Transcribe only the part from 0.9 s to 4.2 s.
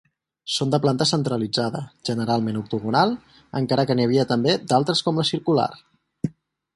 centralitzada, generalment octogonal, encara que n'hi